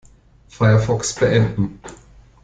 [0.49, 1.79] Firefox beenden.